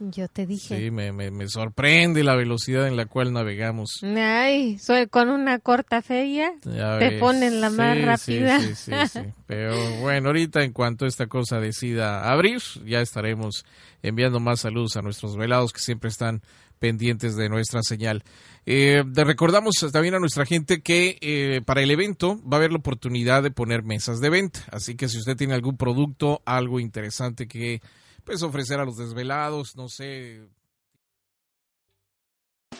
Yo 0.00 0.28
te 0.28 0.46
dije. 0.46 0.78
Sí, 0.78 0.90
me, 0.92 1.10
me, 1.10 1.32
me 1.32 1.48
sorprende 1.48 2.22
la 2.22 2.36
velocidad 2.36 2.86
en 2.86 2.96
la 2.96 3.06
cual 3.06 3.32
navegamos. 3.32 4.00
Ay, 4.04 4.78
soy 4.78 5.08
con 5.08 5.28
una 5.28 5.58
corta 5.58 6.02
feria. 6.02 6.52
Ya 6.62 7.00
te 7.00 7.10
ves. 7.10 7.20
ponen 7.20 7.60
la 7.60 7.68
más 7.70 8.00
rápida. 8.00 8.60
Sí, 8.60 8.74
sí, 8.76 8.92
sí, 8.92 8.92
sí. 9.12 9.20
Pero 9.48 9.74
bueno, 10.00 10.28
ahorita 10.28 10.62
en 10.62 10.72
cuanto 10.72 11.04
esta 11.04 11.26
cosa 11.26 11.58
decida 11.58 12.30
abrir, 12.30 12.62
ya 12.86 13.00
estaremos 13.00 13.64
enviando 14.00 14.38
más 14.38 14.60
saludos 14.60 14.96
a 14.96 15.02
nuestros 15.02 15.36
velados 15.36 15.72
que 15.72 15.80
siempre 15.80 16.10
están 16.10 16.42
pendientes 16.78 17.36
de 17.36 17.48
nuestra 17.48 17.82
señal. 17.82 18.22
Eh, 18.66 19.02
recordamos 19.14 19.74
también 19.92 20.14
a 20.14 20.20
nuestra 20.20 20.46
gente 20.46 20.82
que 20.82 21.18
eh, 21.20 21.60
para 21.64 21.82
el 21.82 21.90
evento 21.90 22.40
va 22.42 22.56
a 22.56 22.60
haber 22.60 22.72
la 22.72 22.78
oportunidad 22.78 23.42
de 23.42 23.50
poner 23.50 23.82
mesas 23.82 24.20
de 24.20 24.30
venta. 24.30 24.60
Así 24.70 24.94
que 24.94 25.08
si 25.08 25.18
usted 25.18 25.36
tiene 25.36 25.54
algún 25.54 25.76
producto, 25.76 26.42
algo 26.44 26.80
interesante 26.80 27.46
que 27.48 27.80
pues 28.24 28.42
ofrecer 28.42 28.78
a 28.78 28.84
los 28.84 28.96
desvelados, 28.96 29.74
no 29.76 29.88
sé, 29.88 30.48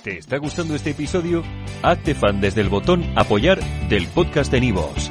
¿Te 0.02 0.18
está 0.18 0.36
gustando 0.38 0.74
este 0.74 0.90
episodio? 0.90 1.42
Hazte 1.82 2.14
fan 2.14 2.40
desde 2.40 2.60
el 2.60 2.68
botón 2.68 3.04
Apoyar 3.16 3.58
del 3.88 4.06
podcast 4.08 4.52
de 4.52 4.60
Nivos. 4.60 5.10